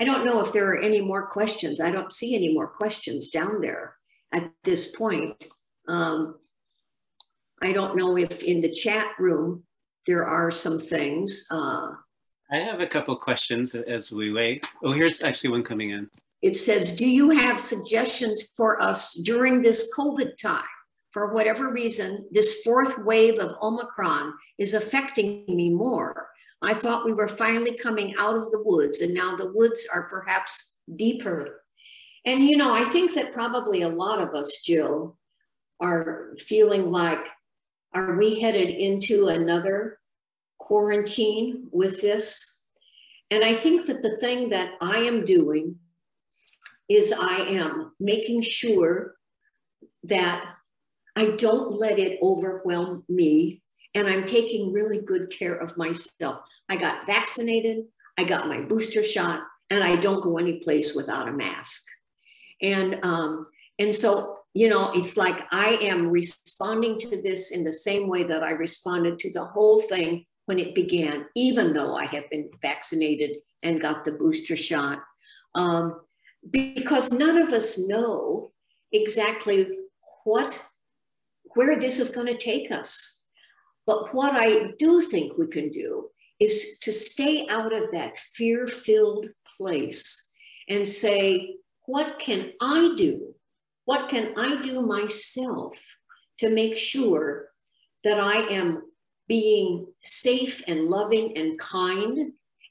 [0.00, 1.80] I don't know if there are any more questions.
[1.80, 3.96] I don't see any more questions down there
[4.32, 5.46] at this point.
[5.88, 6.36] Um,
[7.62, 9.64] I don't know if in the chat room
[10.06, 11.46] there are some things.
[11.50, 11.88] Uh,
[12.50, 14.66] I have a couple questions as we wait.
[14.84, 16.08] Oh, here's actually one coming in.
[16.42, 20.64] It says, Do you have suggestions for us during this COVID time?
[21.16, 26.28] For whatever reason, this fourth wave of Omicron is affecting me more.
[26.60, 30.10] I thought we were finally coming out of the woods, and now the woods are
[30.10, 31.62] perhaps deeper.
[32.26, 35.16] And, you know, I think that probably a lot of us, Jill,
[35.80, 37.26] are feeling like,
[37.94, 39.98] are we headed into another
[40.58, 42.62] quarantine with this?
[43.30, 45.76] And I think that the thing that I am doing
[46.90, 49.14] is I am making sure
[50.04, 50.55] that
[51.16, 53.62] I don't let it overwhelm me
[53.94, 56.40] and I'm taking really good care of myself.
[56.68, 57.86] I got vaccinated,
[58.18, 61.84] I got my booster shot, and I don't go any place without a mask.
[62.60, 63.44] And um,
[63.78, 68.22] and so you know, it's like I am responding to this in the same way
[68.24, 72.48] that I responded to the whole thing when it began, even though I have been
[72.62, 75.00] vaccinated and got the booster shot.
[75.54, 76.00] Um,
[76.50, 78.52] because none of us know
[78.92, 79.68] exactly
[80.24, 80.64] what
[81.56, 83.26] where this is going to take us.
[83.86, 88.66] But what i do think we can do is to stay out of that fear
[88.66, 89.26] filled
[89.56, 90.32] place
[90.68, 93.34] and say what can i do?
[93.84, 95.82] What can i do myself
[96.38, 97.48] to make sure
[98.04, 98.82] that i am
[99.28, 102.18] being safe and loving and kind?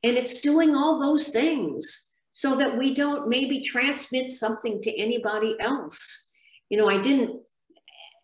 [0.03, 5.55] And it's doing all those things so that we don't maybe transmit something to anybody
[5.59, 6.29] else.
[6.69, 7.41] You know, I didn't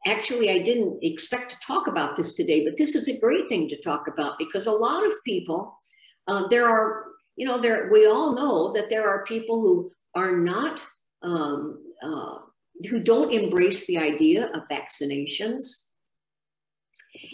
[0.06, 3.70] actually I didn't expect to talk about this today, but this is a great thing
[3.70, 5.78] to talk about because a lot of people
[6.28, 10.36] uh, there are you know there we all know that there are people who are
[10.36, 10.86] not
[11.24, 12.38] um, uh,
[12.90, 15.88] who don't embrace the idea of vaccinations.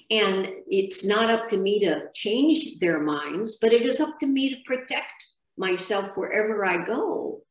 [0.09, 4.27] And it's not up to me to change their minds, but it is up to
[4.27, 7.41] me to protect myself wherever I go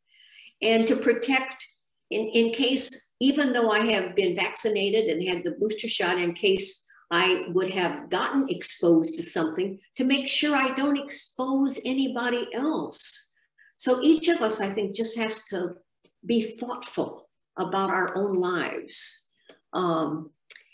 [0.63, 1.67] and to protect
[2.11, 6.33] in, in case, even though I have been vaccinated and had the booster shot, in
[6.35, 12.49] case I would have gotten exposed to something, to make sure I don't expose anybody
[12.53, 13.35] else.
[13.77, 15.77] So each of us, I think, just has to
[16.25, 19.27] be thoughtful about our own lives.
[19.73, 20.31] Um,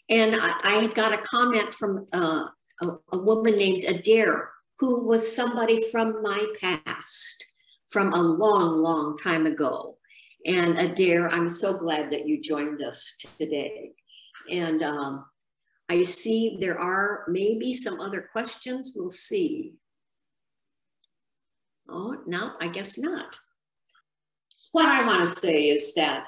[0.09, 2.45] and I, I, got a comment from uh,
[2.83, 7.47] a, a, woman named Adair, who was somebody from my past,
[7.89, 9.97] from a long, long time ago.
[10.47, 13.93] And Adair, I'm so glad that you joined us today.
[14.51, 15.25] And um,
[15.89, 18.93] I see there are maybe some other questions.
[18.97, 19.75] We'll see.
[21.89, 23.37] Oh, no, I guess not.
[24.73, 26.25] What I want to say is that,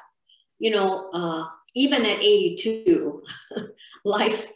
[0.59, 1.45] you know, uh,
[1.75, 3.23] even at 82,
[4.05, 4.53] life,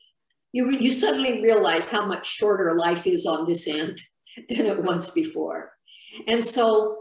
[0.52, 4.00] you, you suddenly realize how much shorter life is on this end
[4.48, 5.72] than it was before.
[6.26, 6.98] And so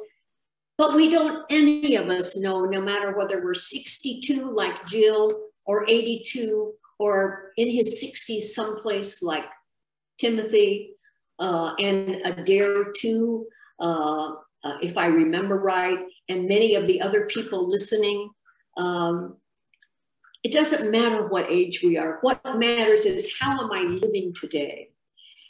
[0.78, 5.32] but we don't, any of us know, no matter whether we're 62 like Jill
[5.66, 9.46] or 82 or in his 60s someplace like
[10.18, 10.92] Timothy
[11.40, 13.48] uh, and Adair too,
[13.80, 16.00] uh, uh, if I remember right,
[16.30, 18.30] and many of the other people listening.
[18.76, 19.38] Um,
[20.44, 22.20] it doesn't matter what age we are.
[22.22, 24.90] What matters is how am I living today?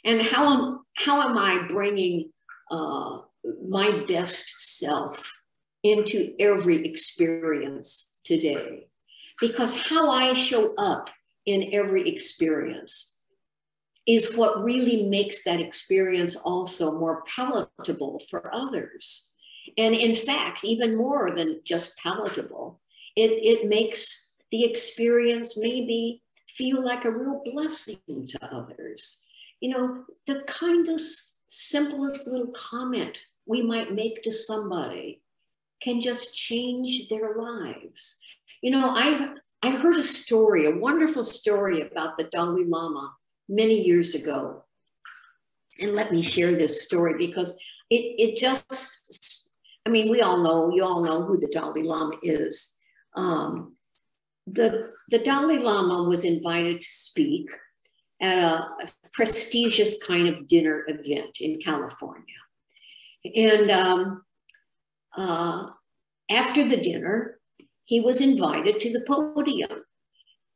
[0.04, 2.30] And how am, how am I bringing
[2.70, 3.18] uh,
[3.68, 5.32] my best self
[5.82, 8.88] into every experience today.
[9.40, 11.10] Because how I show up
[11.46, 13.18] in every experience
[14.06, 19.30] is what really makes that experience also more palatable for others.
[19.76, 22.80] And in fact, even more than just palatable,
[23.16, 29.22] it, it makes the experience maybe feel like a real blessing to others.
[29.60, 35.22] You know, the kindest, simplest little comment we might make to somebody
[35.82, 38.20] can just change their lives.
[38.62, 43.12] You know, I I heard a story, a wonderful story about the Dalai Lama
[43.48, 44.64] many years ago.
[45.80, 47.58] And let me share this story because
[47.90, 49.50] it, it just,
[49.84, 52.76] I mean, we all know, you all know who the Dalai Lama is.
[53.16, 53.76] Um,
[54.46, 57.50] the, the Dalai Lama was invited to speak
[58.20, 58.88] at a, a
[59.18, 62.38] prestigious kind of dinner event in California.
[63.34, 64.22] And um,
[65.16, 65.66] uh,
[66.30, 67.40] after the dinner,
[67.82, 69.82] he was invited to the podium.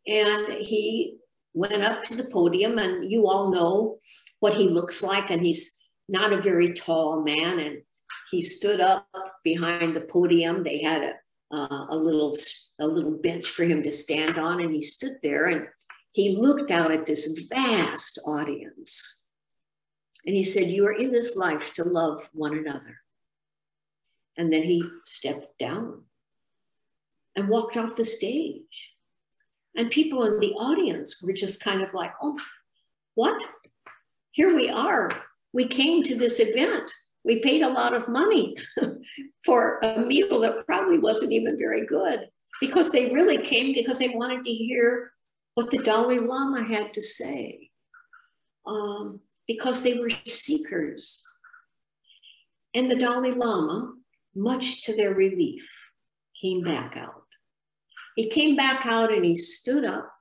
[0.06, 1.16] And he
[1.54, 3.98] went up to the podium, and you all know
[4.38, 5.30] what he looks like.
[5.30, 7.58] And he's not a very tall man.
[7.58, 7.82] And
[8.30, 9.08] he stood up
[9.42, 10.62] behind the podium.
[10.62, 11.12] They had a,
[11.52, 12.32] uh, a little
[12.78, 15.66] a little bench for him to stand on, and he stood there and
[16.12, 19.28] he looked out at this vast audience.
[20.24, 22.98] And he said, You are in this life to love one another.
[24.36, 26.02] And then he stepped down
[27.36, 28.90] and walked off the stage.
[29.76, 32.38] And people in the audience were just kind of like, oh,
[33.14, 33.42] what?
[34.32, 35.10] Here we are.
[35.52, 36.90] We came to this event.
[37.24, 38.56] We paid a lot of money
[39.44, 42.28] for a meal that probably wasn't even very good
[42.60, 45.11] because they really came because they wanted to hear
[45.54, 47.70] what the Dalai Lama had to say,
[48.66, 51.26] um, because they were seekers.
[52.74, 53.92] And the Dalai Lama
[54.34, 55.68] much to their relief,
[56.40, 57.24] came back out.
[58.16, 60.12] He came back out and he stood up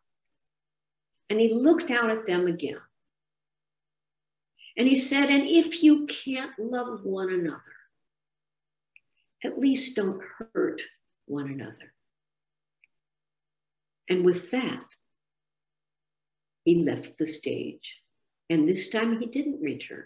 [1.30, 2.80] and he looked out at them again.
[4.78, 7.62] And he said, And if you can't love one another,
[9.44, 10.22] at least don't
[10.54, 10.82] hurt
[11.26, 11.94] one another.
[14.10, 14.84] And with that,
[16.64, 17.98] he left the stage.
[18.50, 20.06] And this time he didn't return.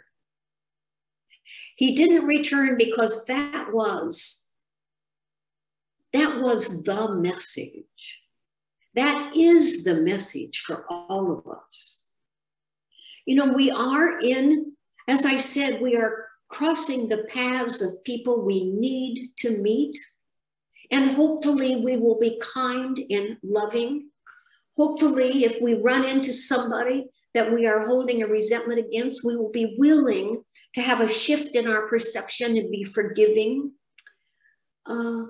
[1.76, 4.46] He didn't return because that was
[6.14, 8.22] that was the message.
[8.94, 12.08] That is the message for all of us.
[13.26, 14.72] You know, we are in,
[15.10, 19.98] as I said, we are crossing the paths of people we need to meet.
[20.90, 24.10] And hopefully, we will be kind and loving.
[24.78, 29.52] Hopefully, if we run into somebody that we are holding a resentment against, we will
[29.52, 33.72] be willing to have a shift in our perception and be forgiving.
[34.86, 35.24] Uh,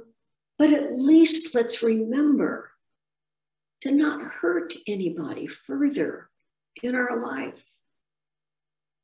[0.58, 2.72] but at least let's remember
[3.82, 6.30] to not hurt anybody further
[6.82, 7.64] in our life.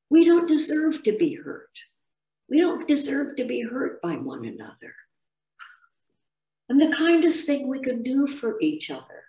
[0.09, 1.69] We don't deserve to be hurt.
[2.49, 4.95] We don't deserve to be hurt by one another.
[6.67, 9.23] And the kindest thing we can do for each other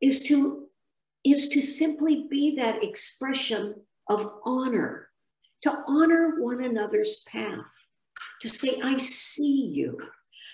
[0.00, 0.66] is to,
[1.24, 3.74] is to simply be that expression
[4.08, 5.08] of honor,
[5.62, 7.88] to honor one another's path,
[8.40, 9.98] to say, I see you.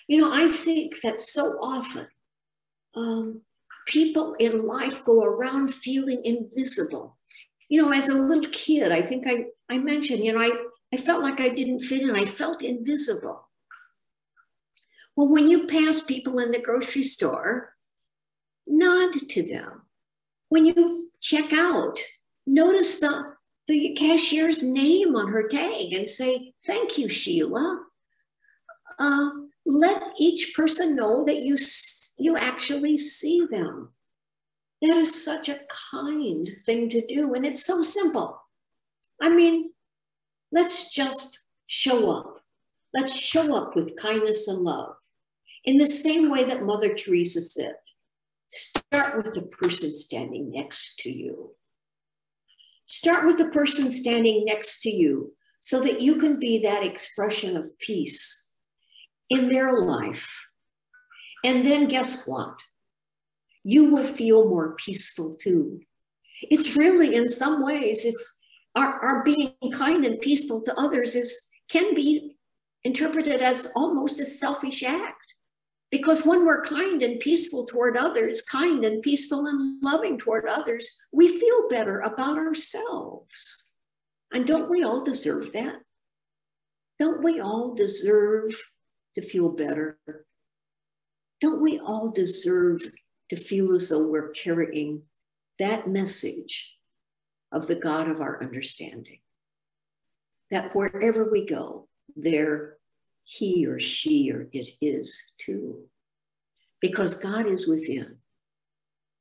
[0.08, 2.06] You know, I think that so often
[2.94, 3.42] um,
[3.86, 7.16] people in life go around feeling invisible.
[7.68, 10.50] You know, as a little kid, I think I, I mentioned, you know, I,
[10.92, 12.14] I felt like I didn't fit in.
[12.14, 13.48] I felt invisible.
[15.16, 17.74] Well, when you pass people in the grocery store,
[18.66, 19.82] nod to them.
[20.48, 21.98] When you check out,
[22.46, 23.34] notice the,
[23.66, 27.84] the cashier's name on her tag and say, Thank you, Sheila.
[28.98, 29.28] Uh,
[29.66, 31.56] let each person know that you,
[32.18, 33.90] you actually see them.
[34.82, 35.60] That is such a
[35.90, 38.40] kind thing to do, and it's so simple.
[39.20, 39.70] I mean,
[40.52, 42.40] let's just show up.
[42.94, 44.94] Let's show up with kindness and love.
[45.64, 47.74] In the same way that Mother Teresa said,
[48.56, 51.54] start with the person standing next to you.
[52.86, 57.56] Start with the person standing next to you so that you can be that expression
[57.56, 58.52] of peace
[59.30, 60.48] in their life.
[61.44, 62.60] And then guess what?
[63.64, 65.80] You will feel more peaceful too.
[66.42, 68.40] It's really, in some ways, it's
[68.76, 72.36] our, our being kind and peaceful to others is can be
[72.84, 75.15] interpreted as almost a selfish act.
[75.90, 81.06] Because when we're kind and peaceful toward others, kind and peaceful and loving toward others,
[81.12, 83.74] we feel better about ourselves.
[84.32, 85.76] And don't we all deserve that?
[86.98, 88.52] Don't we all deserve
[89.14, 89.98] to feel better?
[91.40, 92.82] Don't we all deserve
[93.28, 95.02] to feel as though we're carrying
[95.58, 96.72] that message
[97.52, 99.20] of the God of our understanding?
[100.50, 102.75] That wherever we go, there
[103.28, 105.80] he or she or it is too,
[106.80, 108.18] because God is within.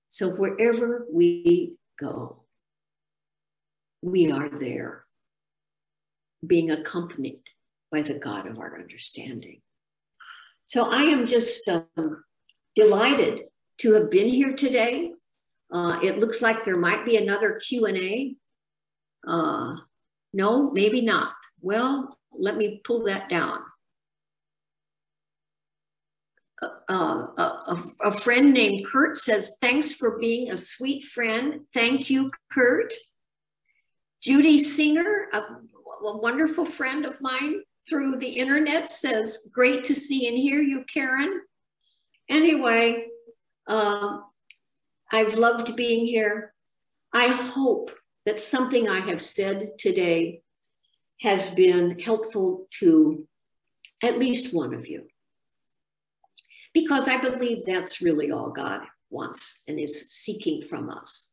[0.10, 2.44] So wherever we go,
[4.04, 5.06] we are there,
[6.46, 7.42] being accompanied
[7.92, 9.62] by the God of our understanding.
[10.66, 12.24] So I am just um,
[12.76, 13.46] delighted
[13.80, 15.14] to have been here today.
[15.74, 18.36] Uh, it looks like there might be another Q and A.
[19.28, 19.78] Uh,
[20.32, 21.34] no, maybe not.
[21.60, 23.62] Well, let me pull that down
[26.90, 31.62] uh, a, a, friend named Kurt says, Thanks for being a sweet friend.
[31.74, 32.94] Thank you, Kurt.
[34.22, 40.28] Judy Singer, a, a wonderful friend of mine through the internet, says, Great to see
[40.28, 41.42] and hear you, Karen.
[42.30, 43.06] Anyway,
[43.68, 44.20] uh,
[45.12, 46.54] I've loved being here.
[47.14, 47.92] I hope
[48.26, 50.42] that something I have said today
[51.22, 53.28] has been helpful to
[54.04, 55.08] at least one of you
[56.76, 61.32] because I believe that's really all God wants and is seeking from us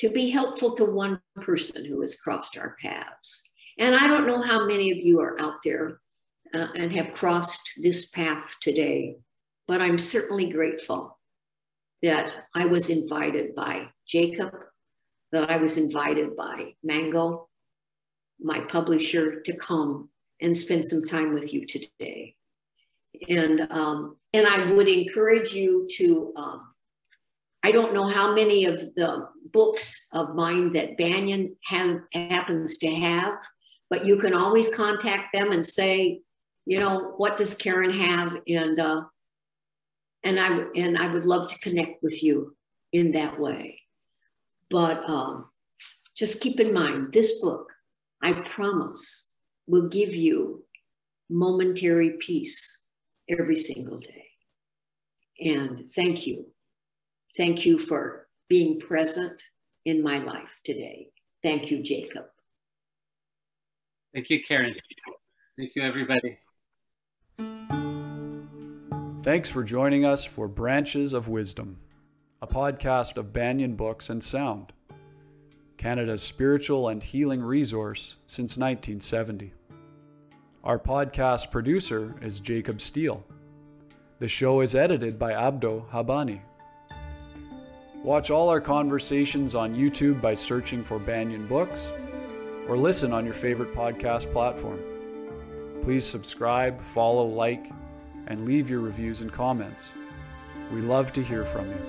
[0.00, 3.48] to be helpful to one person who has crossed our paths.
[3.78, 6.00] And I don't know how many of you are out there
[6.52, 9.14] uh, and have crossed this path today,
[9.68, 11.16] but I'm certainly grateful
[12.02, 14.64] that I was invited by Jacob,
[15.30, 17.48] that I was invited by Mango,
[18.40, 20.08] my publisher, to come
[20.40, 22.34] and spend some time with you today
[23.28, 26.32] and um, and I would encourage you to.
[26.36, 26.66] Um,
[27.62, 32.90] I don't know how many of the books of mine that Banyen have, happens to
[32.90, 33.34] have,
[33.90, 36.22] but you can always contact them and say,
[36.64, 39.02] you know, what does Karen have, and uh,
[40.24, 42.56] and I and I would love to connect with you
[42.92, 43.80] in that way.
[44.70, 45.46] But um,
[46.14, 47.72] just keep in mind, this book,
[48.22, 49.32] I promise,
[49.66, 50.64] will give you
[51.28, 52.79] momentary peace
[53.38, 54.26] every single day.
[55.40, 56.46] And thank you.
[57.36, 59.40] Thank you for being present
[59.84, 61.08] in my life today.
[61.42, 62.26] Thank you, Jacob.
[64.12, 64.74] Thank you, Karen.
[65.56, 66.38] Thank you, everybody.
[69.22, 71.78] Thanks for joining us for Branches of Wisdom,
[72.42, 74.72] a podcast of Banyen Books and Sound,
[75.76, 79.52] Canada's spiritual and healing resource since 1970.
[80.62, 83.24] Our podcast producer is Jacob Steele.
[84.18, 86.42] The show is edited by Abdo Habani.
[88.04, 91.94] Watch all our conversations on YouTube by searching for Banyen Books
[92.68, 94.78] or listen on your favorite podcast platform.
[95.80, 97.70] Please subscribe, follow, like,
[98.26, 99.94] and leave your reviews and comments.
[100.70, 101.80] We love to hear from you.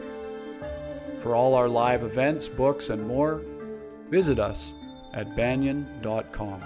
[1.20, 3.42] For all our live events, books, and more,
[4.10, 4.74] visit us
[5.14, 6.64] at banyen.com.